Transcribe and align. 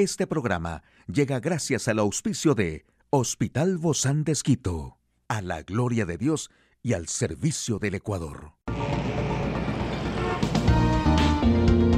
Este 0.00 0.26
programa 0.26 0.82
llega 1.12 1.40
gracias 1.40 1.86
al 1.86 1.98
auspicio 1.98 2.54
de 2.54 2.86
Hospital 3.10 3.76
Bozán 3.76 4.24
de 4.24 4.32
Esquito, 4.32 4.96
a 5.28 5.42
la 5.42 5.62
gloria 5.62 6.06
de 6.06 6.16
Dios 6.16 6.50
y 6.82 6.94
al 6.94 7.06
servicio 7.06 7.78
del 7.78 7.96
Ecuador. 7.96 8.54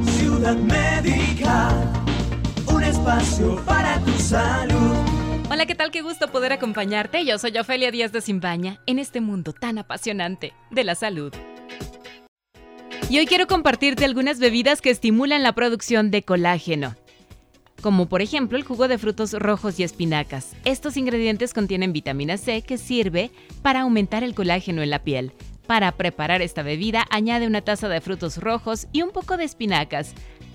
Ciudad 0.04 0.56
Médica, 0.56 1.92
un 2.66 2.82
espacio 2.82 3.64
para 3.64 4.00
tu 4.00 4.11
salud. 4.14 4.96
Hola, 5.48 5.64
¿qué 5.66 5.77
tal? 5.77 5.93
Qué 5.93 6.03
gusto 6.03 6.27
poder 6.27 6.53
acompañarte. 6.53 7.25
Yo 7.25 7.39
soy 7.39 7.57
Ofelia 7.57 7.93
Díaz 7.93 8.11
de 8.11 8.21
Simbaña 8.21 8.80
en 8.87 8.98
este 8.98 9.21
mundo 9.21 9.53
tan 9.53 9.79
apasionante 9.79 10.55
de 10.73 10.82
la 10.82 10.96
salud. 10.96 11.32
Y 13.09 13.21
hoy 13.21 13.27
quiero 13.27 13.46
compartirte 13.46 14.05
algunas 14.05 14.41
bebidas 14.41 14.80
que 14.80 14.91
estimulan 14.91 15.45
la 15.45 15.55
producción 15.55 16.11
de 16.11 16.25
colágeno 16.25 16.96
como 17.82 18.06
por 18.06 18.22
ejemplo 18.22 18.56
el 18.56 18.64
jugo 18.64 18.88
de 18.88 18.96
frutos 18.96 19.32
rojos 19.34 19.78
y 19.78 19.82
espinacas. 19.82 20.54
Estos 20.64 20.96
ingredientes 20.96 21.52
contienen 21.52 21.92
vitamina 21.92 22.38
C 22.38 22.62
que 22.62 22.78
sirve 22.78 23.30
para 23.60 23.82
aumentar 23.82 24.23
el 24.23 24.34
colágeno 24.34 24.82
en 24.82 24.90
la 24.90 25.00
piel. 25.00 25.32
Para 25.66 25.92
preparar 25.92 26.42
esta 26.42 26.62
bebida, 26.62 27.04
añade 27.10 27.46
una 27.46 27.62
taza 27.62 27.88
de 27.88 28.00
frutos 28.00 28.38
rojos 28.38 28.87
y 28.92 29.02
un 29.02 29.10
poco 29.10 29.37
de 29.37 29.45
espinacas, 29.45 30.14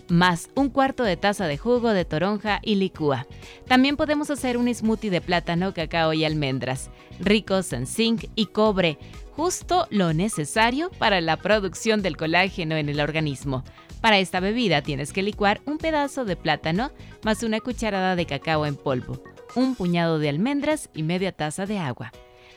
más 0.09 0.49
un 0.55 0.69
cuarto 0.69 1.03
de 1.03 1.17
taza 1.17 1.47
de 1.47 1.57
jugo 1.57 1.93
de 1.93 2.05
toronja 2.05 2.59
y 2.63 2.75
licúa. 2.75 3.27
También 3.67 3.97
podemos 3.97 4.29
hacer 4.29 4.57
un 4.57 4.73
smoothie 4.73 5.09
de 5.09 5.21
plátano, 5.21 5.73
cacao 5.73 6.13
y 6.13 6.25
almendras, 6.25 6.89
ricos 7.19 7.73
en 7.73 7.87
zinc 7.87 8.25
y 8.35 8.47
cobre, 8.47 8.97
justo 9.31 9.87
lo 9.89 10.13
necesario 10.13 10.89
para 10.97 11.21
la 11.21 11.37
producción 11.37 12.01
del 12.01 12.17
colágeno 12.17 12.75
en 12.75 12.89
el 12.89 12.99
organismo. 12.99 13.63
Para 14.01 14.19
esta 14.19 14.39
bebida 14.39 14.81
tienes 14.81 15.11
que 15.11 15.23
licuar 15.23 15.61
un 15.65 15.77
pedazo 15.77 16.23
de 16.25 16.35
plátano 16.35 16.91
más 17.23 17.43
una 17.43 17.59
cucharada 17.59 18.15
de 18.15 18.25
cacao 18.25 18.65
en 18.65 18.75
polvo, 18.75 19.21
un 19.55 19.75
puñado 19.75 20.19
de 20.19 20.29
almendras 20.29 20.89
y 20.93 21.03
media 21.03 21.31
taza 21.31 21.65
de 21.65 21.79
agua. 21.79 22.11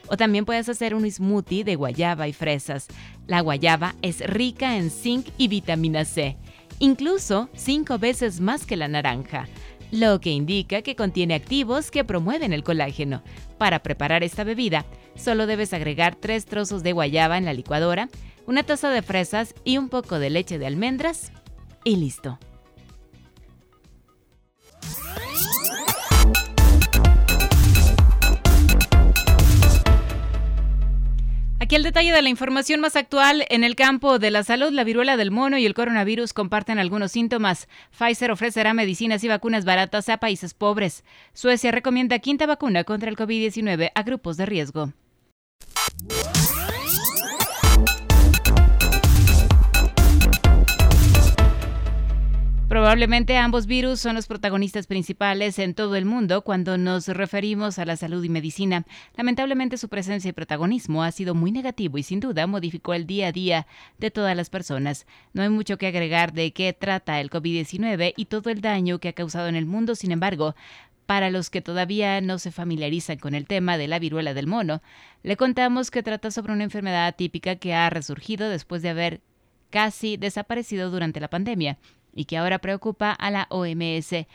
O 0.08 0.16
también 0.16 0.44
puedes 0.44 0.68
hacer 0.68 0.94
un 0.94 1.08
smoothie 1.10 1.64
de 1.64 1.76
guayaba 1.76 2.26
y 2.26 2.32
fresas. 2.32 2.88
La 3.26 3.40
guayaba 3.40 3.94
es 4.02 4.20
rica 4.20 4.76
en 4.76 4.90
zinc 4.90 5.28
y 5.38 5.48
vitamina 5.48 6.04
C, 6.04 6.36
incluso 6.80 7.48
cinco 7.54 7.98
veces 7.98 8.40
más 8.40 8.66
que 8.66 8.76
la 8.76 8.88
naranja, 8.88 9.46
lo 9.92 10.20
que 10.20 10.30
indica 10.30 10.82
que 10.82 10.96
contiene 10.96 11.34
activos 11.34 11.92
que 11.92 12.04
promueven 12.04 12.52
el 12.52 12.64
colágeno. 12.64 13.22
Para 13.58 13.84
preparar 13.84 14.24
esta 14.24 14.42
bebida, 14.42 14.84
solo 15.14 15.46
debes 15.46 15.72
agregar 15.72 16.16
tres 16.16 16.46
trozos 16.46 16.82
de 16.82 16.92
guayaba 16.92 17.38
en 17.38 17.44
la 17.44 17.52
licuadora, 17.52 18.08
una 18.46 18.64
taza 18.64 18.90
de 18.90 19.02
fresas 19.02 19.54
y 19.62 19.78
un 19.78 19.88
poco 19.88 20.18
de 20.18 20.30
leche 20.30 20.58
de 20.58 20.66
almendras 20.66 21.30
y 21.84 21.96
listo. 21.96 22.38
Aquí 31.70 31.76
el 31.76 31.84
detalle 31.84 32.10
de 32.10 32.20
la 32.20 32.28
información 32.28 32.80
más 32.80 32.96
actual 32.96 33.44
en 33.48 33.62
el 33.62 33.76
campo 33.76 34.18
de 34.18 34.32
la 34.32 34.42
salud, 34.42 34.72
la 34.72 34.82
viruela 34.82 35.16
del 35.16 35.30
mono 35.30 35.56
y 35.56 35.66
el 35.66 35.74
coronavirus 35.74 36.32
comparten 36.32 36.80
algunos 36.80 37.12
síntomas. 37.12 37.68
Pfizer 37.96 38.32
ofrecerá 38.32 38.74
medicinas 38.74 39.22
y 39.22 39.28
vacunas 39.28 39.64
baratas 39.64 40.08
a 40.08 40.16
países 40.16 40.52
pobres. 40.52 41.04
Suecia 41.32 41.70
recomienda 41.70 42.18
quinta 42.18 42.46
vacuna 42.46 42.82
contra 42.82 43.08
el 43.08 43.16
COVID-19 43.16 43.92
a 43.94 44.02
grupos 44.02 44.36
de 44.36 44.46
riesgo. 44.46 44.92
Probablemente 52.70 53.36
ambos 53.36 53.66
virus 53.66 53.98
son 53.98 54.14
los 54.14 54.28
protagonistas 54.28 54.86
principales 54.86 55.58
en 55.58 55.74
todo 55.74 55.96
el 55.96 56.04
mundo 56.04 56.42
cuando 56.42 56.78
nos 56.78 57.08
referimos 57.08 57.80
a 57.80 57.84
la 57.84 57.96
salud 57.96 58.22
y 58.22 58.28
medicina. 58.28 58.86
Lamentablemente 59.16 59.76
su 59.76 59.88
presencia 59.88 60.28
y 60.28 60.32
protagonismo 60.32 61.02
ha 61.02 61.10
sido 61.10 61.34
muy 61.34 61.50
negativo 61.50 61.98
y 61.98 62.04
sin 62.04 62.20
duda 62.20 62.46
modificó 62.46 62.94
el 62.94 63.08
día 63.08 63.26
a 63.26 63.32
día 63.32 63.66
de 63.98 64.12
todas 64.12 64.36
las 64.36 64.50
personas. 64.50 65.08
No 65.32 65.42
hay 65.42 65.48
mucho 65.48 65.78
que 65.78 65.88
agregar 65.88 66.32
de 66.32 66.52
qué 66.52 66.72
trata 66.72 67.20
el 67.20 67.28
COVID-19 67.28 68.12
y 68.16 68.26
todo 68.26 68.50
el 68.50 68.60
daño 68.60 69.00
que 69.00 69.08
ha 69.08 69.14
causado 69.14 69.48
en 69.48 69.56
el 69.56 69.66
mundo, 69.66 69.96
sin 69.96 70.12
embargo, 70.12 70.54
para 71.06 71.28
los 71.30 71.50
que 71.50 71.62
todavía 71.62 72.20
no 72.20 72.38
se 72.38 72.52
familiarizan 72.52 73.18
con 73.18 73.34
el 73.34 73.48
tema 73.48 73.78
de 73.78 73.88
la 73.88 73.98
viruela 73.98 74.32
del 74.32 74.46
mono, 74.46 74.80
le 75.24 75.36
contamos 75.36 75.90
que 75.90 76.04
trata 76.04 76.30
sobre 76.30 76.52
una 76.52 76.62
enfermedad 76.62 77.16
típica 77.16 77.56
que 77.56 77.74
ha 77.74 77.90
resurgido 77.90 78.48
después 78.48 78.80
de 78.82 78.90
haber 78.90 79.20
casi 79.70 80.16
desaparecido 80.16 80.90
durante 80.90 81.18
la 81.18 81.30
pandemia 81.30 81.78
y 82.14 82.24
que 82.24 82.36
ahora 82.36 82.58
preocupa 82.58 83.12
a 83.12 83.30
la 83.30 83.46
OMS 83.50 84.26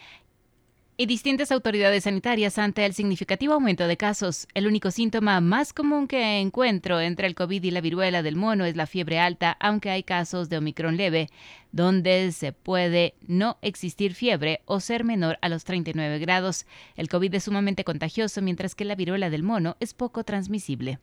y 0.98 1.08
distintas 1.08 1.52
autoridades 1.52 2.06
sanitarias 2.06 2.58
ante 2.58 2.86
el 2.86 2.94
significativo 2.94 3.54
aumento 3.54 3.88
de 3.88 3.98
casos. 3.98 4.48
El 4.54 4.68
único 4.68 4.92
síntoma 4.92 5.42
más 5.42 5.74
común 5.74 6.08
que 6.08 6.40
encuentro 6.40 7.02
entre 7.02 7.28
el 7.28 7.36
COVID 7.36 7.64
y 7.64 7.72
la 7.72 7.82
viruela 7.82 8.24
del 8.24 8.38
mono 8.38 8.66
es 8.66 8.76
la 8.76 8.88
fiebre 8.88 9.20
alta, 9.20 9.58
aunque 9.60 9.90
hay 9.90 10.04
casos 10.04 10.48
de 10.48 10.58
Omicron 10.58 10.96
leve, 10.96 11.30
donde 11.72 12.32
se 12.32 12.54
puede 12.54 13.16
no 13.28 13.58
existir 13.62 14.14
fiebre 14.14 14.62
o 14.66 14.80
ser 14.80 15.04
menor 15.04 15.38
a 15.42 15.50
los 15.50 15.66
39 15.66 16.20
grados. 16.20 16.66
El 16.96 17.10
COVID 17.10 17.36
es 17.36 17.44
sumamente 17.44 17.84
contagioso, 17.84 18.42
mientras 18.42 18.74
que 18.74 18.86
la 18.86 18.96
viruela 18.96 19.30
del 19.30 19.44
mono 19.44 19.76
es 19.82 19.94
poco 19.94 20.24
transmisible. 20.24 21.00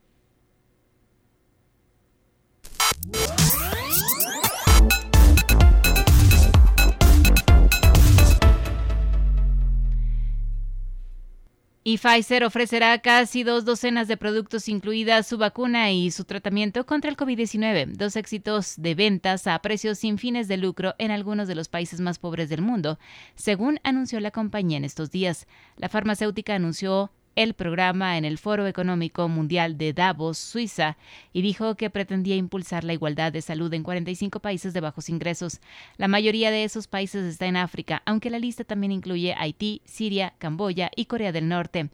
Y 11.84 11.98
Pfizer 11.98 12.44
ofrecerá 12.44 12.96
casi 13.00 13.42
dos 13.42 13.64
docenas 13.64 14.06
de 14.06 14.16
productos, 14.16 14.68
incluida 14.68 15.20
su 15.24 15.36
vacuna 15.36 15.90
y 15.90 16.12
su 16.12 16.24
tratamiento 16.24 16.86
contra 16.86 17.10
el 17.10 17.16
COVID-19, 17.16 17.96
dos 17.96 18.14
éxitos 18.14 18.74
de 18.76 18.94
ventas 18.94 19.48
a 19.48 19.58
precios 19.60 19.98
sin 19.98 20.16
fines 20.16 20.46
de 20.46 20.58
lucro 20.58 20.94
en 20.98 21.10
algunos 21.10 21.48
de 21.48 21.56
los 21.56 21.68
países 21.68 22.00
más 22.00 22.20
pobres 22.20 22.48
del 22.48 22.62
mundo, 22.62 23.00
según 23.34 23.80
anunció 23.82 24.20
la 24.20 24.30
compañía 24.30 24.76
en 24.76 24.84
estos 24.84 25.10
días. 25.10 25.48
La 25.76 25.88
farmacéutica 25.88 26.54
anunció 26.54 27.10
el 27.34 27.54
programa 27.54 28.18
en 28.18 28.24
el 28.24 28.38
Foro 28.38 28.66
Económico 28.66 29.28
Mundial 29.28 29.78
de 29.78 29.92
Davos, 29.92 30.38
Suiza, 30.38 30.96
y 31.32 31.42
dijo 31.42 31.76
que 31.76 31.90
pretendía 31.90 32.36
impulsar 32.36 32.84
la 32.84 32.92
igualdad 32.92 33.32
de 33.32 33.42
salud 33.42 33.72
en 33.72 33.82
45 33.82 34.40
países 34.40 34.74
de 34.74 34.80
bajos 34.80 35.08
ingresos. 35.08 35.60
La 35.96 36.08
mayoría 36.08 36.50
de 36.50 36.64
esos 36.64 36.88
países 36.88 37.24
está 37.24 37.46
en 37.46 37.56
África, 37.56 38.02
aunque 38.04 38.30
la 38.30 38.38
lista 38.38 38.64
también 38.64 38.92
incluye 38.92 39.34
Haití, 39.36 39.82
Siria, 39.84 40.34
Camboya 40.38 40.90
y 40.94 41.06
Corea 41.06 41.32
del 41.32 41.48
Norte. 41.48 41.90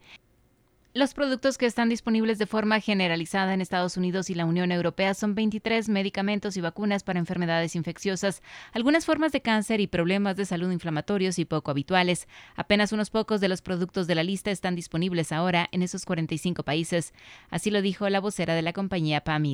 Los 0.95 1.13
productos 1.13 1.59
que 1.59 1.67
están 1.67 1.91
disponibles 1.91 2.39
de 2.39 2.47
forma 2.47 2.81
generalizada 2.81 3.53
en 3.53 3.61
Estados 3.61 3.99
Unidos 3.99 4.31
y 4.31 4.35
la 4.35 4.47
Unión 4.47 4.73
Europea 4.73 5.13
son 5.13 5.35
23 5.35 5.91
medicamentos 5.91 6.57
y 6.57 6.63
vacunas 6.63 7.05
para 7.05 7.19
enfermedades 7.19 7.77
infecciosas, 7.77 8.43
algunas 8.73 9.05
formas 9.05 9.31
de 9.33 9.43
cáncer 9.43 9.81
y 9.81 9.87
problemas 9.87 10.37
de 10.37 10.47
salud 10.47 10.73
inflamatorios 10.73 11.39
y 11.39 11.45
poco 11.45 11.71
habituales. 11.71 12.27
Apenas 12.57 12.93
unos 12.93 13.11
pocos 13.11 13.41
de 13.43 13.49
los 13.49 13.61
productos 13.61 14.07
de 14.07 14.15
la 14.15 14.25
lista 14.25 14.51
están 14.51 14.75
disponibles 14.75 15.31
ahora 15.31 15.69
en 15.73 15.83
esos 15.83 16.07
45 16.07 16.63
países. 16.63 17.13
Así 17.51 17.71
lo 17.71 17.83
dijo 17.83 18.09
la 18.09 18.21
vocera 18.21 18.55
de 18.55 18.63
la 18.63 18.73
compañía 18.73 19.23
Pam 19.23 19.45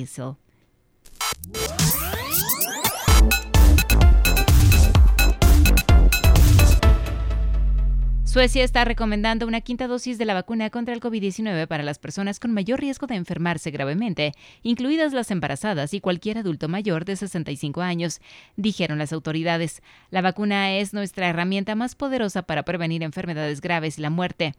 Suecia 8.35 8.65
está 8.65 8.83
recomendando 8.83 9.47
una 9.47 9.61
quinta 9.61 9.87
dosis 9.87 10.17
de 10.17 10.25
la 10.25 10.33
vacuna 10.33 10.69
contra 10.69 10.93
el 10.93 10.99
COVID-19 10.99 11.67
para 11.67 11.83
las 11.83 11.99
personas 11.99 12.37
con 12.37 12.51
mayor 12.51 12.81
riesgo 12.81 13.07
de 13.07 13.15
enfermarse 13.15 13.71
gravemente, 13.71 14.33
incluidas 14.61 15.13
las 15.13 15.31
embarazadas 15.31 15.93
y 15.93 16.01
cualquier 16.01 16.39
adulto 16.39 16.67
mayor 16.67 17.05
de 17.05 17.15
65 17.15 17.81
años, 17.81 18.19
dijeron 18.57 18.97
las 18.97 19.13
autoridades. 19.13 19.81
La 20.09 20.21
vacuna 20.21 20.75
es 20.75 20.93
nuestra 20.93 21.29
herramienta 21.29 21.75
más 21.75 21.95
poderosa 21.95 22.41
para 22.41 22.63
prevenir 22.63 23.03
enfermedades 23.03 23.61
graves 23.61 23.99
y 23.99 24.01
la 24.01 24.09
muerte. 24.09 24.53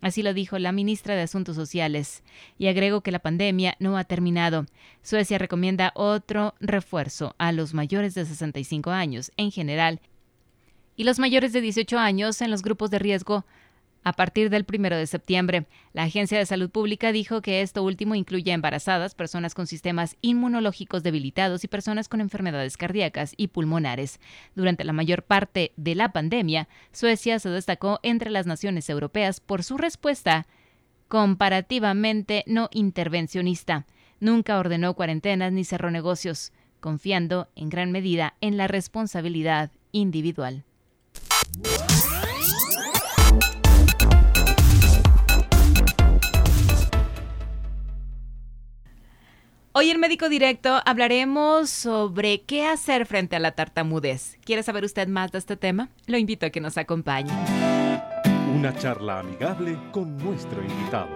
Así 0.00 0.24
lo 0.24 0.34
dijo 0.34 0.58
la 0.58 0.72
ministra 0.72 1.14
de 1.14 1.22
Asuntos 1.22 1.54
Sociales. 1.54 2.24
Y 2.58 2.66
agregó 2.66 3.02
que 3.02 3.12
la 3.12 3.20
pandemia 3.20 3.76
no 3.78 3.96
ha 3.96 4.02
terminado. 4.02 4.66
Suecia 5.02 5.38
recomienda 5.38 5.92
otro 5.94 6.56
refuerzo 6.58 7.36
a 7.38 7.52
los 7.52 7.74
mayores 7.74 8.14
de 8.14 8.26
65 8.26 8.90
años 8.90 9.30
en 9.36 9.52
general 9.52 10.00
y 11.00 11.04
los 11.04 11.18
mayores 11.18 11.54
de 11.54 11.62
18 11.62 11.98
años 11.98 12.42
en 12.42 12.50
los 12.50 12.60
grupos 12.60 12.90
de 12.90 12.98
riesgo 12.98 13.46
a 14.04 14.12
partir 14.12 14.50
del 14.50 14.66
1 14.70 14.96
de 14.96 15.06
septiembre. 15.06 15.66
La 15.94 16.02
Agencia 16.02 16.36
de 16.36 16.44
Salud 16.44 16.68
Pública 16.68 17.10
dijo 17.10 17.40
que 17.40 17.62
esto 17.62 17.82
último 17.82 18.14
incluye 18.14 18.52
embarazadas, 18.52 19.14
personas 19.14 19.54
con 19.54 19.66
sistemas 19.66 20.18
inmunológicos 20.20 21.02
debilitados 21.02 21.64
y 21.64 21.68
personas 21.68 22.10
con 22.10 22.20
enfermedades 22.20 22.76
cardíacas 22.76 23.32
y 23.38 23.48
pulmonares. 23.48 24.20
Durante 24.54 24.84
la 24.84 24.92
mayor 24.92 25.22
parte 25.22 25.72
de 25.78 25.94
la 25.94 26.12
pandemia, 26.12 26.68
Suecia 26.92 27.38
se 27.38 27.48
destacó 27.48 27.98
entre 28.02 28.28
las 28.28 28.44
naciones 28.44 28.90
europeas 28.90 29.40
por 29.40 29.64
su 29.64 29.78
respuesta 29.78 30.46
comparativamente 31.08 32.44
no 32.46 32.68
intervencionista. 32.72 33.86
Nunca 34.20 34.58
ordenó 34.58 34.92
cuarentenas 34.92 35.50
ni 35.50 35.64
cerró 35.64 35.90
negocios, 35.90 36.52
confiando 36.78 37.48
en 37.56 37.70
gran 37.70 37.90
medida 37.90 38.34
en 38.42 38.58
la 38.58 38.68
responsabilidad 38.68 39.70
individual. 39.92 40.66
Hoy 49.80 49.88
en 49.88 49.98
Médico 49.98 50.28
Directo 50.28 50.82
hablaremos 50.84 51.70
sobre 51.70 52.42
qué 52.42 52.66
hacer 52.66 53.06
frente 53.06 53.36
a 53.36 53.38
la 53.38 53.52
tartamudez. 53.52 54.36
¿Quiere 54.44 54.62
saber 54.62 54.84
usted 54.84 55.08
más 55.08 55.32
de 55.32 55.38
este 55.38 55.56
tema? 55.56 55.88
Lo 56.04 56.18
invito 56.18 56.44
a 56.44 56.50
que 56.50 56.60
nos 56.60 56.76
acompañe. 56.76 57.32
Una 58.54 58.76
charla 58.76 59.20
amigable 59.20 59.78
con 59.90 60.18
nuestro 60.18 60.62
invitado. 60.62 61.08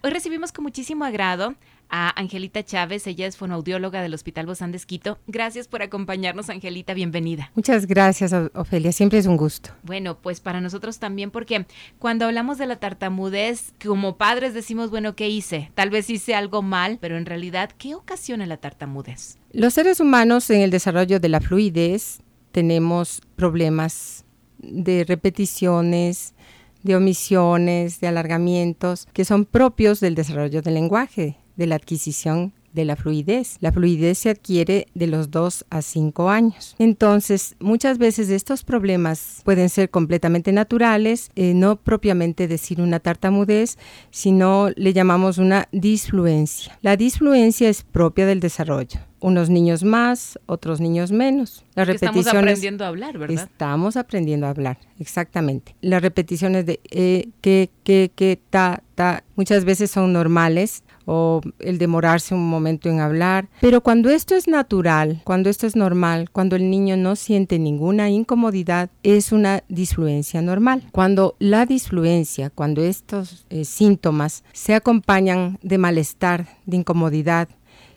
Hoy 0.00 0.10
recibimos 0.10 0.52
con 0.52 0.62
muchísimo 0.62 1.04
agrado 1.04 1.56
a 1.90 2.18
Angelita 2.18 2.64
Chávez. 2.64 3.06
Ella 3.06 3.26
es 3.26 3.36
fonoaudióloga 3.36 4.02
del 4.02 4.14
Hospital 4.14 4.46
Bozán 4.46 4.72
de 4.72 4.78
Esquito. 4.78 5.18
Gracias 5.26 5.68
por 5.68 5.82
acompañarnos, 5.82 6.50
Angelita. 6.50 6.94
Bienvenida. 6.94 7.50
Muchas 7.54 7.86
gracias, 7.86 8.32
Ofelia. 8.54 8.92
Siempre 8.92 9.18
es 9.18 9.26
un 9.26 9.36
gusto. 9.36 9.70
Bueno, 9.82 10.18
pues 10.18 10.40
para 10.40 10.60
nosotros 10.60 10.98
también, 10.98 11.30
porque 11.30 11.66
cuando 11.98 12.26
hablamos 12.26 12.58
de 12.58 12.66
la 12.66 12.76
tartamudez, 12.76 13.72
como 13.84 14.16
padres 14.16 14.54
decimos, 14.54 14.90
bueno, 14.90 15.14
¿qué 15.14 15.28
hice? 15.28 15.70
Tal 15.74 15.90
vez 15.90 16.08
hice 16.10 16.34
algo 16.34 16.62
mal, 16.62 16.98
pero 17.00 17.16
en 17.16 17.26
realidad, 17.26 17.70
¿qué 17.76 17.94
ocasiona 17.94 18.46
la 18.46 18.56
tartamudez? 18.56 19.38
Los 19.52 19.74
seres 19.74 20.00
humanos 20.00 20.48
en 20.50 20.60
el 20.60 20.70
desarrollo 20.70 21.20
de 21.20 21.28
la 21.28 21.40
fluidez 21.40 22.20
tenemos 22.52 23.22
problemas 23.36 24.24
de 24.58 25.04
repeticiones, 25.04 26.34
de 26.82 26.96
omisiones, 26.96 28.00
de 28.00 28.08
alargamientos, 28.08 29.06
que 29.12 29.24
son 29.24 29.44
propios 29.44 30.00
del 30.00 30.14
desarrollo 30.14 30.62
del 30.62 30.74
lenguaje, 30.74 31.36
de 31.56 31.66
la 31.66 31.76
adquisición 31.76 32.52
de 32.72 32.84
la 32.84 32.96
fluidez. 32.96 33.56
La 33.60 33.72
fluidez 33.72 34.18
se 34.18 34.30
adquiere 34.30 34.86
de 34.94 35.06
los 35.06 35.30
2 35.30 35.66
a 35.70 35.82
5 35.82 36.30
años. 36.30 36.76
Entonces, 36.78 37.56
muchas 37.58 37.98
veces 37.98 38.30
estos 38.30 38.64
problemas 38.64 39.40
pueden 39.44 39.68
ser 39.68 39.90
completamente 39.90 40.52
naturales, 40.52 41.30
eh, 41.34 41.54
no 41.54 41.76
propiamente 41.76 42.48
decir 42.48 42.80
una 42.80 43.00
tartamudez, 43.00 43.78
sino 44.10 44.70
le 44.76 44.92
llamamos 44.92 45.38
una 45.38 45.68
disfluencia. 45.72 46.78
La 46.82 46.96
disfluencia 46.96 47.68
es 47.68 47.82
propia 47.82 48.26
del 48.26 48.40
desarrollo 48.40 49.00
unos 49.22 49.50
niños 49.50 49.84
más, 49.84 50.38
otros 50.46 50.80
niños 50.80 51.12
menos. 51.12 51.64
Las 51.74 51.86
repeticiones. 51.86 52.26
Estamos 52.26 52.42
aprendiendo 52.42 52.84
a 52.84 52.88
hablar, 52.88 53.18
¿verdad? 53.18 53.48
Estamos 53.52 53.96
aprendiendo 53.96 54.46
a 54.46 54.50
hablar, 54.50 54.78
exactamente. 54.98 55.76
Las 55.82 56.02
repeticiones 56.02 56.64
de 56.66 56.80
eh, 56.90 57.28
que, 57.42 57.70
que, 57.84 58.10
que, 58.14 58.40
ta, 58.48 58.82
ta, 58.94 59.22
muchas 59.36 59.64
veces 59.64 59.90
son 59.90 60.12
normales 60.12 60.84
o 61.12 61.40
el 61.58 61.78
demorarse 61.78 62.36
un 62.36 62.48
momento 62.48 62.88
en 62.88 63.00
hablar. 63.00 63.48
Pero 63.60 63.80
cuando 63.80 64.10
esto 64.10 64.36
es 64.36 64.46
natural, 64.46 65.22
cuando 65.24 65.50
esto 65.50 65.66
es 65.66 65.74
normal, 65.74 66.30
cuando 66.30 66.54
el 66.54 66.70
niño 66.70 66.96
no 66.96 67.16
siente 67.16 67.58
ninguna 67.58 68.10
incomodidad, 68.10 68.90
es 69.02 69.32
una 69.32 69.64
disfluencia 69.68 70.40
normal. 70.40 70.84
Cuando 70.92 71.34
la 71.40 71.66
disfluencia, 71.66 72.48
cuando 72.48 72.80
estos 72.82 73.44
eh, 73.50 73.64
síntomas 73.64 74.44
se 74.52 74.72
acompañan 74.76 75.58
de 75.62 75.78
malestar, 75.78 76.46
de 76.64 76.76
incomodidad, 76.76 77.48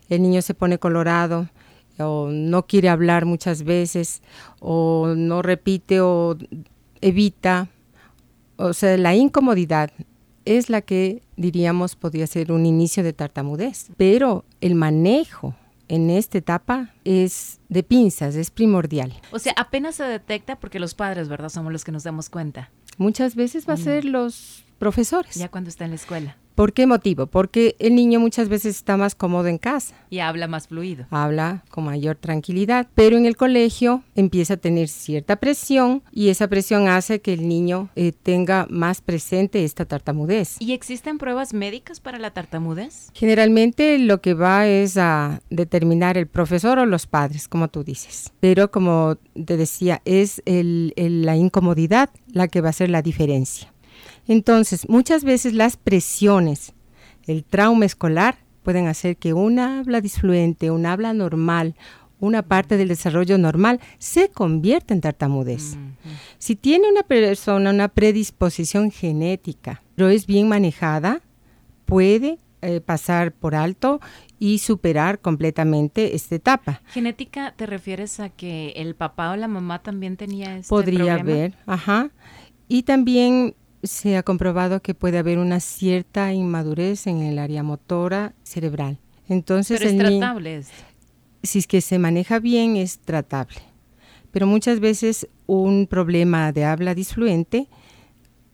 el 0.10 0.24
niño 0.24 0.42
se 0.42 0.56
pone 0.56 0.80
colorado 0.80 1.50
o 2.00 2.30
no 2.32 2.66
quiere 2.66 2.90
hablar 2.90 3.26
muchas 3.26 3.62
veces 3.62 4.24
o 4.60 5.14
no 5.16 5.44
repite 5.44 6.02
o 6.02 6.36
evita. 7.00 7.68
O 8.56 8.74
sea, 8.74 8.98
la 8.98 9.14
incomodidad 9.14 9.92
es 10.46 10.70
la 10.70 10.82
que 10.82 11.22
diríamos 11.36 11.96
podría 11.96 12.28
ser 12.28 12.52
un 12.52 12.66
inicio 12.66 13.04
de 13.04 13.14
tartamudez, 13.14 13.88
pero 13.98 14.46
el 14.62 14.76
manejo 14.76 15.56
en 15.88 16.10
esta 16.10 16.38
etapa 16.38 16.94
es 17.04 17.60
de 17.70 17.84
pinzas, 17.84 18.36
es 18.36 18.52
primordial. 18.52 19.14
O 19.32 19.40
sea, 19.40 19.54
apenas 19.58 19.96
se 19.96 20.04
detecta 20.04 20.60
porque 20.60 20.80
los 20.80 20.96
padres, 20.96 21.30
¿verdad? 21.30 21.50
Somos 21.50 21.72
los 21.72 21.84
que 21.84 21.92
nos 21.92 22.04
damos 22.04 22.30
cuenta. 22.30 22.72
Muchas 22.98 23.36
veces 23.36 23.68
va 23.68 23.74
a 23.74 23.78
mm. 23.78 23.84
ser 23.84 24.06
los 24.06 24.66
profesores. 24.80 25.36
Ya 25.36 25.50
cuando 25.50 25.70
está 25.70 25.86
en 25.86 25.92
la 25.92 25.96
escuela. 25.96 26.38
¿Por 26.56 26.74
qué 26.74 26.86
motivo? 26.86 27.28
Porque 27.28 27.76
el 27.80 27.96
niño 27.96 28.20
muchas 28.20 28.50
veces 28.50 28.76
está 28.76 28.98
más 28.98 29.16
cómodo 29.16 29.48
en 29.48 29.58
casa. 29.58 29.96
Y 30.10 30.20
habla 30.20 30.48
más 30.48 30.68
fluido. 30.68 31.06
Habla 31.10 31.64
con 31.70 31.86
mayor 31.86 32.16
tranquilidad, 32.16 32.88
pero 32.94 33.18
en 33.18 33.26
el 33.26 33.36
colegio 33.36 34.04
empieza 34.16 34.56
a 34.56 34.58
tener 34.58 34.88
cierta 34.88 35.38
presión 35.38 36.04
y 36.12 36.30
esa 36.30 36.48
presión 36.48 36.88
hace 36.88 37.22
que 37.22 37.34
el 37.34 37.48
niño 37.48 37.90
eh, 37.96 38.12
tenga 38.12 38.68
más 38.70 39.02
presente 39.02 39.64
esta 39.64 39.86
tartamudez. 39.86 40.58
¿Y 40.60 40.74
existen 40.74 41.18
pruebas 41.18 41.54
médicas 41.54 42.00
para 42.00 42.20
la 42.20 42.32
tartamudez? 42.32 43.10
Generalmente 43.14 43.98
lo 43.98 44.22
que 44.22 44.34
va 44.34 44.68
es 44.68 44.98
a 44.98 45.42
determinar 45.50 46.18
el 46.18 46.28
profesor 46.28 46.80
o 46.80 46.86
los 46.86 47.08
padres, 47.08 47.48
como 47.48 47.68
tú 47.68 47.84
dices. 47.84 48.32
Pero 48.40 48.72
como 48.72 49.18
te 49.46 49.58
decía, 49.58 50.02
es 50.06 50.42
la 50.46 51.36
incomodidad 51.36 52.10
la 52.28 52.48
que 52.48 52.62
va 52.62 52.70
a 52.70 52.74
ser 52.74 52.90
la 52.90 53.02
diferencia. 53.02 53.73
Entonces, 54.28 54.88
muchas 54.90 55.24
veces 55.24 55.54
las 55.54 55.78
presiones, 55.78 56.74
el 57.26 57.44
trauma 57.44 57.86
escolar, 57.86 58.38
pueden 58.64 58.88
hacer 58.88 59.18
que 59.18 59.34
una 59.34 59.80
habla 59.80 60.02
disfluente, 60.02 60.72
una 60.72 60.94
habla 60.94 61.14
normal, 61.14 61.76
una 62.20 62.42
parte 62.42 62.78
del 62.78 62.88
desarrollo 62.88 63.38
normal 63.38 63.82
se 63.98 64.30
convierta 64.30 64.94
en 64.94 65.02
tartamudez. 65.02 65.78
Si 66.38 66.56
tiene 66.56 66.90
una 66.90 67.04
persona 67.04 67.70
una 67.70 67.90
predisposición 67.90 68.92
genética, 68.92 69.84
pero 69.96 70.08
es 70.08 70.26
bien 70.26 70.48
manejada, 70.48 71.22
puede 71.86 72.38
eh, 72.62 72.80
pasar 72.80 73.34
por 73.34 73.56
alto 73.56 74.00
y 74.40 74.60
superar 74.60 75.20
completamente 75.20 76.16
esta 76.16 76.36
etapa. 76.36 76.82
¿Genética 76.88 77.54
te 77.58 77.66
refieres 77.66 78.22
a 78.22 78.30
que 78.30 78.70
el 78.78 78.96
papá 78.96 79.32
o 79.32 79.36
la 79.36 79.50
mamá 79.50 79.84
también 79.84 80.16
tenía 80.16 80.58
este 80.58 80.70
Podría 80.70 81.16
haber, 81.16 81.58
ajá. 81.66 82.10
Y 82.70 82.84
también 82.84 83.54
se 83.84 84.18
ha 84.18 84.24
comprobado 84.24 84.82
que 84.82 84.94
puede 84.94 85.18
haber 85.18 85.38
una 85.38 85.60
cierta 85.60 86.34
inmadurez 86.34 87.06
en 87.08 87.22
el 87.22 87.38
área 87.38 87.64
motora 87.64 88.34
cerebral. 88.44 88.98
Entonces, 89.28 89.80
Pero 89.80 89.92
es 89.92 89.98
tratable. 89.98 90.64
Si 91.44 91.60
es 91.60 91.68
que 91.68 91.82
se 91.82 92.00
maneja 92.00 92.40
bien, 92.40 92.78
es 92.78 93.00
tratable. 93.00 93.60
Pero 94.32 94.48
muchas 94.48 94.80
veces 94.80 95.28
un 95.46 95.88
problema 95.88 96.52
de 96.52 96.66
habla 96.66 96.96
disfluente, 96.96 97.68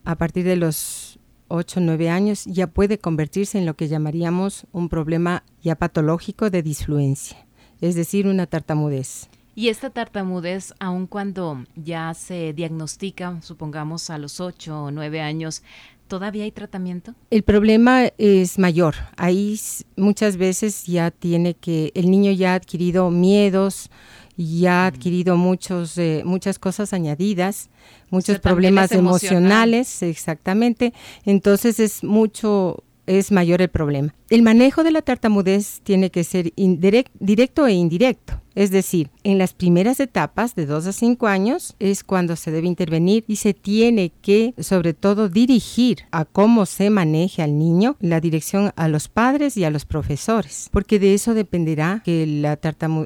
a 0.04 0.16
partir 0.18 0.44
de 0.44 0.56
los 0.56 1.20
8 1.48 1.80
o 1.80 1.84
9 1.84 2.10
años, 2.10 2.46
ya 2.46 2.68
puede 2.68 2.98
convertirse 2.98 3.58
en 3.60 3.66
lo 3.66 3.76
que 3.76 3.88
llamaríamos 3.88 4.66
un 4.72 4.90
problema 4.90 5.44
ya 5.62 5.76
patológico 5.76 6.50
de 6.50 6.64
disfluencia, 6.64 7.46
es 7.81 7.96
decir, 7.96 8.28
una 8.28 8.48
tartamudez. 8.48 9.30
Y 9.59 9.67
esta 9.67 9.89
tartamudez, 9.89 10.73
aun 10.79 11.06
cuando 11.06 11.65
ya 11.75 12.13
se 12.13 12.53
diagnostica, 12.53 13.41
supongamos 13.41 14.09
a 14.09 14.18
los 14.18 14.39
8 14.39 14.83
o 14.83 14.89
9 14.89 15.19
años, 15.19 15.63
¿todavía 16.07 16.45
hay 16.45 16.51
tratamiento? 16.54 17.13
El 17.30 17.44
problema 17.44 18.06
es 18.18 18.57
mayor. 18.57 18.95
Ahí 19.18 19.59
muchas 19.97 20.37
veces 20.37 20.85
ya 20.85 21.11
tiene 21.11 21.56
que, 21.56 21.92
el 21.94 22.09
niño 22.09 22.31
ya 22.31 22.54
ha 22.54 22.56
adquirido 22.56 23.11
miedos, 23.11 23.89
ya 24.37 24.85
ha 24.85 24.92
mm. 24.92 24.94
adquirido 24.94 25.35
muchos, 25.35 25.97
eh, 25.97 26.21
muchas 26.23 26.57
cosas 26.57 26.94
añadidas, 26.94 27.69
muchos 28.11 28.39
problemas 28.39 28.94
emocionales, 28.94 30.04
exactamente. 30.04 30.94
Entonces 31.25 31.81
es 31.81 32.01
mucho, 32.01 32.85
es 33.09 33.31
mayor 33.31 33.61
el 33.61 33.69
problema. 33.69 34.13
El 34.30 34.44
manejo 34.44 34.83
de 34.83 34.92
la 34.92 35.01
tartamudez 35.01 35.81
tiene 35.83 36.11
que 36.11 36.23
ser 36.23 36.54
directo 36.56 37.66
e 37.66 37.73
indirecto. 37.73 38.39
Es 38.54 38.71
decir, 38.71 39.09
en 39.23 39.37
las 39.37 39.54
primeras 39.54 39.99
etapas 39.99 40.54
de 40.54 40.66
2 40.66 40.87
a 40.87 40.92
5 40.92 41.28
años 41.28 41.75
es 41.80 42.04
cuando 42.04 42.35
se 42.35 42.51
debe 42.51 42.68
intervenir 42.68 43.23
y 43.28 43.37
se 43.37 43.54
tiene 43.54 44.11
que 44.21 44.54
sobre 44.59 44.94
todo 44.94 45.30
dirigir 45.30 45.99
a 46.11 46.25
cómo 46.25 46.66
se 46.66 46.89
maneje 46.89 47.42
al 47.42 47.57
niño, 47.57 47.95
la 47.99 48.19
dirección 48.19 48.71
a 48.75 48.87
los 48.87 49.07
padres 49.07 49.56
y 49.57 49.63
a 49.63 49.69
los 49.69 49.85
profesores, 49.85 50.69
porque 50.71 50.99
de 50.99 51.13
eso 51.13 51.33
dependerá 51.33 52.01
que, 52.04 52.57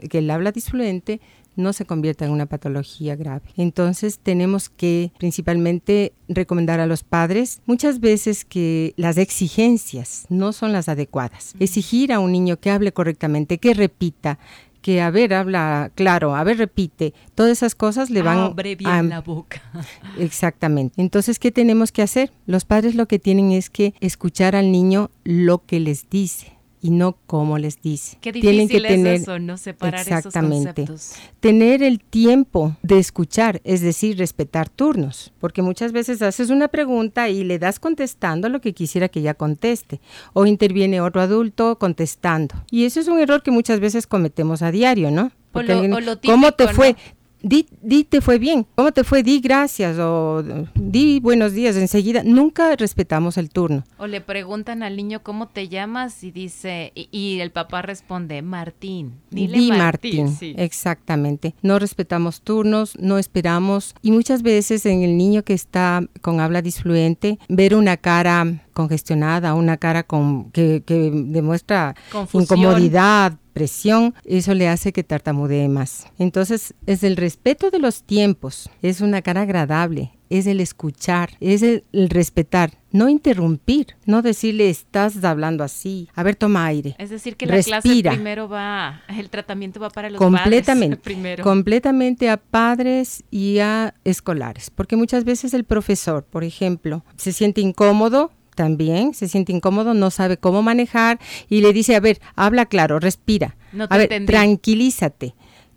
que 0.09 0.17
el 0.17 0.29
habla 0.31 0.51
disfluente 0.51 1.21
no 1.55 1.73
se 1.73 1.85
convierta 1.85 2.25
en 2.25 2.31
una 2.31 2.45
patología 2.45 3.15
grave. 3.15 3.45
Entonces 3.57 4.19
tenemos 4.19 4.69
que 4.69 5.11
principalmente 5.17 6.13
recomendar 6.27 6.79
a 6.79 6.87
los 6.87 7.03
padres 7.03 7.61
muchas 7.65 7.99
veces 7.99 8.45
que 8.45 8.93
las 8.97 9.17
exigencias 9.17 10.25
no 10.29 10.53
son 10.53 10.71
las 10.71 10.89
adecuadas. 10.89 11.53
Exigir 11.59 12.13
a 12.13 12.19
un 12.19 12.31
niño 12.31 12.57
que 12.57 12.71
hable 12.71 12.91
correctamente, 12.91 13.57
que 13.57 13.73
repita, 13.73 14.39
que 14.81 15.01
a 15.01 15.09
ver, 15.09 15.33
habla 15.33 15.91
claro, 15.95 16.35
a 16.35 16.43
ver, 16.43 16.57
repite, 16.57 17.13
todas 17.33 17.51
esas 17.53 17.73
cosas 17.73 18.09
le 18.09 18.21
van 18.21 18.37
Abre 18.37 18.75
bien 18.75 19.09
la 19.09 19.21
boca. 19.21 19.61
Exactamente. 20.19 21.01
Entonces, 21.01 21.39
¿qué 21.39 21.51
tenemos 21.51 21.91
que 21.91 22.01
hacer? 22.01 22.31
Los 22.45 22.65
padres 22.65 22.93
lo 22.93 23.07
que 23.07 23.17
tienen 23.17 23.51
es 23.51 23.69
que 23.69 23.93
escuchar 24.01 24.55
al 24.55 24.71
niño 24.71 25.09
lo 25.23 25.65
que 25.65 25.79
les 25.79 26.09
dice 26.09 26.53
y 26.83 26.91
no 26.91 27.17
como 27.25 27.57
les 27.57 27.81
dice. 27.81 28.17
Qué 28.19 28.33
difícil 28.33 28.51
Tienen 28.51 28.67
que 28.67 28.81
tener, 28.85 29.13
eso, 29.21 29.39
no 29.39 29.55
separar 29.55 30.01
exactamente, 30.01 30.83
esos. 30.83 31.13
Tener 31.39 31.81
el 31.81 32.01
tiempo 32.01 32.75
de 32.83 32.99
escuchar, 32.99 33.61
es 33.63 33.79
decir, 33.79 34.17
respetar 34.17 34.67
turnos, 34.67 35.31
porque 35.39 35.61
muchas 35.61 35.93
veces 35.93 36.21
haces 36.21 36.49
una 36.49 36.67
pregunta 36.67 37.29
y 37.29 37.45
le 37.45 37.57
das 37.57 37.79
contestando 37.79 38.49
lo 38.49 38.59
que 38.59 38.73
quisiera 38.73 39.07
que 39.07 39.21
ella 39.21 39.33
conteste, 39.33 40.01
o 40.33 40.45
interviene 40.45 40.99
otro 40.99 41.21
adulto 41.21 41.79
contestando. 41.79 42.53
Y 42.69 42.83
eso 42.83 42.99
es 42.99 43.07
un 43.07 43.17
error 43.19 43.41
que 43.43 43.51
muchas 43.51 43.79
veces 43.79 44.05
cometemos 44.05 44.61
a 44.61 44.69
diario, 44.69 45.09
¿no? 45.09 45.31
Porque, 45.53 45.89
¿Cómo 46.25 46.51
te 46.51 46.67
fue? 46.67 46.97
Di, 47.43 47.67
di 47.81 48.05
te 48.05 48.21
fue 48.21 48.39
bien, 48.39 48.65
¿cómo 48.75 48.91
te 48.91 49.03
fue? 49.03 49.21
Di 49.21 49.39
gracias 49.39 49.97
o 49.99 50.43
di 50.73 51.19
buenos 51.19 51.53
días 51.53 51.75
enseguida. 51.75 52.23
Nunca 52.23 52.75
respetamos 52.75 53.37
el 53.37 53.49
turno. 53.49 53.83
O 53.97 54.07
le 54.07 54.21
preguntan 54.21 54.81
al 54.81 54.95
niño 54.95 55.21
cómo 55.21 55.49
te 55.49 55.67
llamas 55.67 56.23
y 56.23 56.31
dice, 56.31 56.93
y, 56.95 57.39
el 57.41 57.51
papá 57.51 57.81
responde, 57.81 58.41
Martín. 58.41 59.19
Dile 59.29 59.57
di 59.57 59.71
Martín, 59.71 60.35
exactamente. 60.57 61.53
No 61.61 61.77
respetamos 61.77 62.41
turnos, 62.41 62.97
no 62.97 63.17
esperamos 63.17 63.93
y 64.01 64.11
muchas 64.11 64.41
veces 64.41 64.85
en 64.85 65.03
el 65.03 65.17
niño 65.17 65.43
que 65.43 65.53
está 65.53 66.01
con 66.21 66.39
habla 66.39 66.61
disfluente, 66.61 67.37
ver 67.49 67.75
una 67.75 67.97
cara 67.97 68.63
congestionada, 68.73 69.53
una 69.53 69.77
cara 69.77 70.03
con, 70.03 70.51
que, 70.51 70.81
demuestra 70.87 71.95
incomodidad, 72.33 73.37
presión, 73.53 74.13
eso 74.25 74.53
le 74.53 74.67
hace 74.67 74.91
que 74.91 75.03
tartamudee 75.03 75.69
más. 75.69 76.07
Entonces, 76.17 76.73
es 76.85 77.03
el 77.03 77.15
respeto 77.15 77.69
de 77.69 77.79
los 77.79 78.03
tiempos, 78.03 78.69
es 78.81 79.01
una 79.01 79.21
cara 79.21 79.41
agradable, 79.41 80.11
es 80.29 80.47
el 80.47 80.59
escuchar, 80.59 81.31
es 81.39 81.61
el, 81.61 81.83
respetar, 82.09 82.71
no 82.91 83.07
interrumpir, 83.07 83.95
no 84.05 84.23
decirle 84.23 84.69
estás 84.69 85.23
hablando 85.23 85.63
así, 85.63 86.09
a 86.15 86.23
ver, 86.23 86.35
toma 86.35 86.65
aire. 86.65 86.95
Es 86.97 87.11
decir, 87.11 87.35
que 87.35 87.45
la 87.45 87.61
clase 87.61 88.01
primero 88.01 88.49
va, 88.49 89.03
el 89.09 89.29
tratamiento 89.29 89.79
va 89.79 89.91
para 89.91 90.09
los 90.09 90.17
completamente, 90.17 90.97
primero. 91.03 91.43
Completamente 91.43 92.29
a 92.29 92.37
padres 92.37 93.23
y 93.29 93.59
a 93.59 93.93
escolares, 94.03 94.71
porque 94.71 94.95
muchas 94.95 95.23
veces 95.23 95.53
el 95.53 95.65
profesor, 95.65 96.23
por 96.23 96.43
ejemplo, 96.43 97.05
se 97.15 97.31
siente 97.31 97.61
incómodo 97.61 98.31
también 98.55 99.13
se 99.13 99.27
siente 99.27 99.51
incómodo, 99.51 99.93
no 99.93 100.11
sabe 100.11 100.37
cómo 100.37 100.61
manejar 100.61 101.19
y 101.49 101.61
le 101.61 101.73
dice, 101.73 101.95
a 101.95 101.99
ver, 101.99 102.19
habla 102.35 102.65
claro, 102.65 102.99
respira, 102.99 103.55
a 103.89 103.97
ver, 103.97 104.25
tranquilízate. 104.25 105.35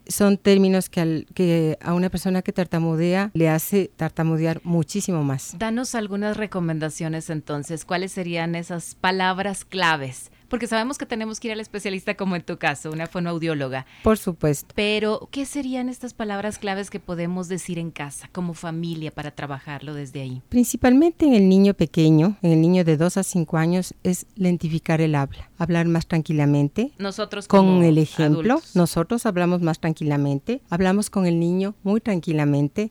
Son 0.09 0.38
términos 0.38 0.88
que, 0.88 1.26
que 1.35 1.78
a 1.83 1.92
una 1.92 2.11
persona 2.11 2.42
que 2.42 2.52
tartamudea 2.52 3.33
le 3.35 3.49
hace 3.49 3.90
tartamudear 3.97 4.61
muchísimo 4.62 5.25
más. 5.25 5.56
Danos 5.59 5.97
algunas 5.97 6.37
recomendaciones 6.37 7.28
entonces. 7.28 7.85
¿Cuáles 7.85 8.12
serían 8.12 8.54
esas 8.54 8.95
palabras 8.95 9.64
claves 9.64 10.30
porque 10.49 10.67
sabemos 10.67 10.99
que 10.99 11.07
tenemos 11.07 11.41
que 11.41 11.49
ir 11.49 11.53
al 11.53 11.61
especialista 11.61 12.15
como 12.15 12.37
en 12.37 12.43
tu 12.43 12.59
caso, 12.59 12.91
una 12.91 13.07
fonoaudióloga. 13.07 13.87
Por 14.03 14.19
supuesto. 14.19 14.73
Pero, 14.75 15.29
¿qué 15.31 15.47
serían 15.47 15.88
estas 15.88 16.15
palabras 16.15 16.59
claves 16.59 16.91
que 16.91 17.00
podemos 17.00 17.49
decir 17.49 17.79
en 17.79 17.91
casa, 17.91 18.29
como 18.33 18.55
familia, 18.55 19.11
para 19.11 19.31
trabajarlo 19.31 19.95
desde 19.95 20.23
ahí? 20.23 20.43
Principalmente 20.49 21.26
en 21.26 21.35
el 21.35 21.49
niño 21.49 21.75
pequeño, 21.75 22.37
en 22.43 22.53
el 22.53 22.61
niño 22.61 22.85
de 22.85 22.97
2 22.97 23.17
a 23.17 23.23
5 23.23 23.57
años, 23.57 23.95
es 24.03 24.26
lentificar 24.37 25.00
el 25.00 25.15
habla, 25.15 25.50
hablar 25.59 25.87
más 25.87 26.07
tranquilamente. 26.07 26.93
Nosotros 26.99 27.49
con 27.49 27.83
el 27.83 27.99
ejemplo, 27.99 28.61
nosotros 28.75 29.26
hablamos 29.26 29.62
más 29.62 29.81
tranquilamente, 29.81 30.62
hablamos 30.71 31.11
con 31.11 31.26
el 31.26 31.38
niño 31.41 31.75
muy 31.83 32.00
tranquilamente, 32.00 32.91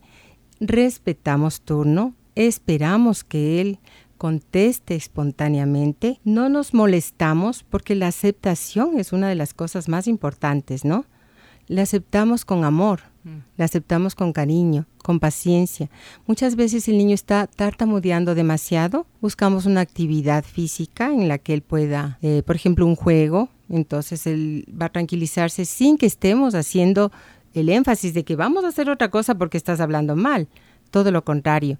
respetamos 0.59 1.61
turno, 1.61 2.15
esperamos 2.35 3.23
que 3.23 3.61
él 3.61 3.79
conteste 4.17 4.95
espontáneamente, 4.95 6.19
no 6.23 6.49
nos 6.49 6.73
molestamos 6.73 7.63
porque 7.63 7.95
la 7.95 8.07
aceptación 8.07 8.99
es 8.99 9.13
una 9.13 9.29
de 9.29 9.35
las 9.35 9.53
cosas 9.53 9.89
más 9.89 10.07
importantes, 10.07 10.85
¿no? 10.85 11.05
La 11.67 11.81
aceptamos 11.81 12.45
con 12.45 12.63
amor, 12.63 13.01
mm. 13.23 13.37
la 13.57 13.65
aceptamos 13.65 14.15
con 14.15 14.33
cariño, 14.33 14.85
con 15.03 15.19
paciencia. 15.19 15.89
Muchas 16.27 16.55
veces 16.55 16.87
el 16.87 16.97
niño 16.97 17.15
está 17.15 17.47
tartamudeando 17.47 18.35
demasiado, 18.35 19.07
buscamos 19.19 19.65
una 19.65 19.81
actividad 19.81 20.43
física 20.43 21.07
en 21.07 21.27
la 21.27 21.37
que 21.37 21.53
él 21.53 21.61
pueda, 21.61 22.19
eh, 22.21 22.43
por 22.45 22.55
ejemplo, 22.55 22.85
un 22.85 22.95
juego, 22.95 23.49
entonces 23.69 24.27
él 24.27 24.65
va 24.79 24.87
a 24.87 24.91
tranquilizarse 24.91 25.65
sin 25.65 25.97
que 25.97 26.05
estemos 26.05 26.55
haciendo 26.55 27.11
el 27.53 27.69
énfasis 27.69 28.13
de 28.13 28.23
que 28.23 28.35
vamos 28.35 28.63
a 28.63 28.67
hacer 28.67 28.89
otra 28.89 29.09
cosa 29.09 29.35
porque 29.35 29.57
estás 29.57 29.79
hablando 29.79 30.15
mal, 30.15 30.47
todo 30.91 31.11
lo 31.11 31.25
contrario 31.25 31.79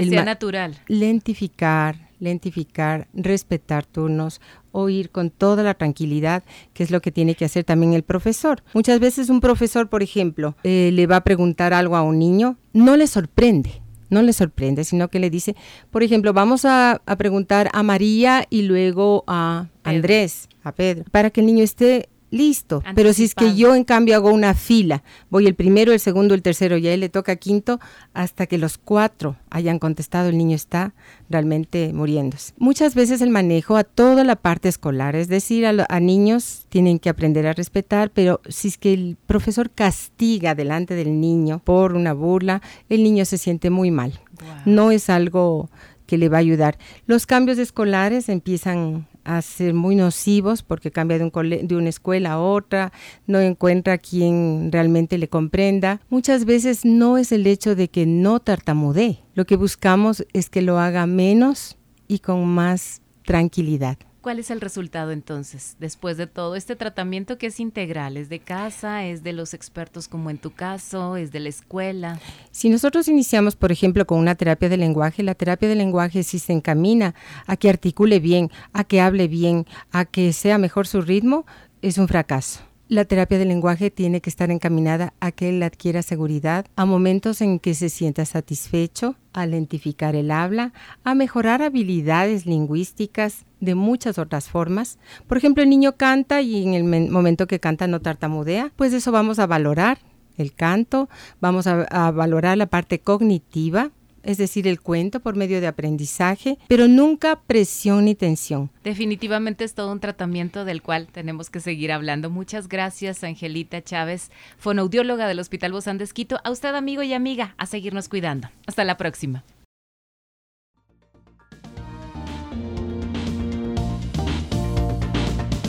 que 0.00 0.08
sea 0.08 0.24
natural. 0.24 0.78
Lentificar, 0.88 2.10
lentificar, 2.20 3.08
respetar 3.14 3.86
turnos, 3.86 4.40
oír 4.72 5.10
con 5.10 5.30
toda 5.30 5.62
la 5.62 5.74
tranquilidad, 5.74 6.42
que 6.72 6.82
es 6.82 6.90
lo 6.90 7.00
que 7.00 7.12
tiene 7.12 7.34
que 7.34 7.44
hacer 7.44 7.64
también 7.64 7.92
el 7.92 8.02
profesor. 8.02 8.62
Muchas 8.74 8.98
veces 8.98 9.30
un 9.30 9.40
profesor, 9.40 9.88
por 9.88 10.02
ejemplo, 10.02 10.56
eh, 10.64 10.90
le 10.92 11.06
va 11.06 11.16
a 11.16 11.24
preguntar 11.24 11.72
algo 11.72 11.96
a 11.96 12.02
un 12.02 12.18
niño, 12.18 12.56
no 12.72 12.96
le 12.96 13.06
sorprende, 13.06 13.82
no 14.10 14.22
le 14.22 14.32
sorprende, 14.32 14.84
sino 14.84 15.08
que 15.08 15.20
le 15.20 15.30
dice, 15.30 15.54
por 15.90 16.02
ejemplo, 16.02 16.32
vamos 16.32 16.64
a, 16.64 17.02
a 17.06 17.16
preguntar 17.16 17.70
a 17.72 17.82
María 17.82 18.46
y 18.50 18.62
luego 18.62 19.24
a 19.26 19.68
Andrés, 19.84 20.48
a 20.62 20.72
Pedro, 20.72 21.04
para 21.10 21.30
que 21.30 21.40
el 21.40 21.46
niño 21.46 21.62
esté 21.62 22.08
listo. 22.34 22.82
Pero 22.94 23.12
si 23.12 23.24
es 23.24 23.34
que 23.34 23.54
yo 23.54 23.74
en 23.74 23.84
cambio 23.84 24.16
hago 24.16 24.30
una 24.30 24.54
fila, 24.54 25.02
voy 25.30 25.46
el 25.46 25.54
primero, 25.54 25.92
el 25.92 26.00
segundo, 26.00 26.34
el 26.34 26.42
tercero 26.42 26.76
y 26.76 26.88
a 26.88 26.92
él 26.92 27.00
le 27.00 27.08
toca 27.08 27.36
quinto, 27.36 27.80
hasta 28.12 28.46
que 28.46 28.58
los 28.58 28.76
cuatro 28.76 29.36
hayan 29.50 29.78
contestado, 29.78 30.28
el 30.28 30.36
niño 30.36 30.56
está 30.56 30.94
realmente 31.30 31.92
muriéndose. 31.94 32.52
Muchas 32.58 32.94
veces 32.94 33.20
el 33.20 33.30
manejo 33.30 33.76
a 33.76 33.84
toda 33.84 34.24
la 34.24 34.36
parte 34.36 34.68
escolar, 34.68 35.14
es 35.14 35.28
decir, 35.28 35.64
a, 35.66 36.00
niños 36.00 36.66
tienen 36.68 36.98
que 36.98 37.08
aprender 37.08 37.46
a 37.46 37.52
respetar, 37.52 38.10
pero 38.10 38.40
si 38.48 38.68
es 38.68 38.78
que 38.78 38.92
el 38.92 39.16
profesor 39.26 39.70
castiga 39.70 40.54
delante 40.54 40.94
del 40.94 41.20
niño 41.20 41.60
por 41.64 41.94
una 41.94 42.12
burla, 42.12 42.60
el 42.88 43.04
niño 43.04 43.24
se 43.24 43.38
siente 43.38 43.70
muy 43.70 43.90
mal. 43.90 44.20
No 44.66 44.90
es 44.90 45.08
algo 45.08 45.70
que 46.06 46.18
le 46.18 46.28
va 46.28 46.38
a 46.38 46.40
ayudar. 46.40 46.78
Los 47.06 47.26
cambios 47.26 47.58
escolares 47.58 48.28
empiezan 48.28 49.06
a 49.24 49.42
ser 49.42 49.74
muy 49.74 49.96
nocivos 49.96 50.62
porque 50.62 50.90
cambia 50.90 51.18
de, 51.18 51.24
un 51.24 51.66
de 51.66 51.76
una 51.76 51.88
escuela 51.88 52.32
a 52.32 52.40
otra, 52.40 52.92
no 53.26 53.40
encuentra 53.40 53.98
quien 53.98 54.70
realmente 54.70 55.18
le 55.18 55.28
comprenda. 55.28 56.00
Muchas 56.08 56.44
veces 56.44 56.84
no 56.84 57.18
es 57.18 57.32
el 57.32 57.46
hecho 57.46 57.74
de 57.74 57.88
que 57.88 58.06
no 58.06 58.40
tartamudee, 58.40 59.20
lo 59.34 59.46
que 59.46 59.56
buscamos 59.56 60.24
es 60.32 60.50
que 60.50 60.62
lo 60.62 60.78
haga 60.78 61.06
menos 61.06 61.76
y 62.08 62.20
con 62.20 62.46
más 62.46 63.02
tranquilidad. 63.24 63.98
¿Cuál 64.24 64.38
es 64.38 64.50
el 64.50 64.62
resultado 64.62 65.10
entonces, 65.10 65.76
después 65.80 66.16
de 66.16 66.26
todo 66.26 66.56
este 66.56 66.76
tratamiento 66.76 67.36
que 67.36 67.48
es 67.48 67.60
integral? 67.60 68.16
¿Es 68.16 68.30
de 68.30 68.38
casa? 68.38 69.04
¿Es 69.04 69.22
de 69.22 69.34
los 69.34 69.52
expertos 69.52 70.08
como 70.08 70.30
en 70.30 70.38
tu 70.38 70.50
caso? 70.50 71.18
¿Es 71.18 71.30
de 71.30 71.40
la 71.40 71.50
escuela? 71.50 72.18
Si 72.50 72.70
nosotros 72.70 73.06
iniciamos, 73.08 73.54
por 73.54 73.70
ejemplo, 73.70 74.06
con 74.06 74.18
una 74.18 74.34
terapia 74.34 74.70
de 74.70 74.78
lenguaje, 74.78 75.22
la 75.22 75.34
terapia 75.34 75.68
de 75.68 75.74
lenguaje 75.74 76.22
si 76.22 76.38
se 76.38 76.54
encamina 76.54 77.14
a 77.46 77.58
que 77.58 77.68
articule 77.68 78.18
bien, 78.18 78.50
a 78.72 78.84
que 78.84 79.02
hable 79.02 79.28
bien, 79.28 79.66
a 79.92 80.06
que 80.06 80.32
sea 80.32 80.56
mejor 80.56 80.86
su 80.86 81.02
ritmo, 81.02 81.44
es 81.82 81.98
un 81.98 82.08
fracaso. 82.08 82.60
La 82.86 83.06
terapia 83.06 83.38
del 83.38 83.48
lenguaje 83.48 83.90
tiene 83.90 84.20
que 84.20 84.28
estar 84.28 84.50
encaminada 84.50 85.14
a 85.18 85.32
que 85.32 85.48
él 85.48 85.62
adquiera 85.62 86.02
seguridad, 86.02 86.66
a 86.76 86.84
momentos 86.84 87.40
en 87.40 87.58
que 87.58 87.72
se 87.72 87.88
sienta 87.88 88.26
satisfecho, 88.26 89.16
a 89.32 89.46
lentificar 89.46 90.14
el 90.14 90.30
habla, 90.30 90.74
a 91.02 91.14
mejorar 91.14 91.62
habilidades 91.62 92.44
lingüísticas 92.44 93.46
de 93.60 93.74
muchas 93.74 94.18
otras 94.18 94.50
formas. 94.50 94.98
Por 95.26 95.38
ejemplo, 95.38 95.62
el 95.62 95.70
niño 95.70 95.96
canta 95.96 96.42
y 96.42 96.62
en 96.62 96.74
el 96.74 97.10
momento 97.10 97.46
que 97.46 97.58
canta 97.58 97.86
no 97.86 98.02
tartamudea, 98.02 98.70
pues 98.76 98.92
eso 98.92 99.12
vamos 99.12 99.38
a 99.38 99.46
valorar 99.46 99.98
el 100.36 100.52
canto, 100.52 101.08
vamos 101.40 101.66
a, 101.66 101.84
a 101.84 102.10
valorar 102.10 102.58
la 102.58 102.66
parte 102.66 102.98
cognitiva, 102.98 103.92
es 104.24 104.38
decir, 104.38 104.66
el 104.66 104.80
cuento 104.80 105.20
por 105.20 105.36
medio 105.36 105.60
de 105.60 105.66
aprendizaje, 105.66 106.58
pero 106.68 106.88
nunca 106.88 107.40
presión 107.46 108.06
ni 108.06 108.14
tensión. 108.14 108.70
Definitivamente 108.82 109.64
es 109.64 109.74
todo 109.74 109.92
un 109.92 110.00
tratamiento 110.00 110.64
del 110.64 110.82
cual 110.82 111.08
tenemos 111.10 111.50
que 111.50 111.60
seguir 111.60 111.92
hablando. 111.92 112.30
Muchas 112.30 112.68
gracias, 112.68 113.22
Angelita 113.24 113.82
Chávez, 113.82 114.30
fonoaudióloga 114.58 115.28
del 115.28 115.40
Hospital 115.40 115.72
Bozán 115.72 115.98
de 115.98 116.04
Esquito. 116.04 116.38
A 116.44 116.50
usted, 116.50 116.74
amigo 116.74 117.02
y 117.02 117.12
amiga, 117.12 117.54
a 117.58 117.66
seguirnos 117.66 118.08
cuidando. 118.08 118.48
Hasta 118.66 118.84
la 118.84 118.96
próxima. 118.96 119.44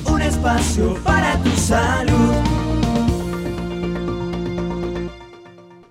Un 0.05 0.21
espacio 0.21 0.95
para 1.03 1.37
tu 1.43 1.49
salud. 1.51 2.54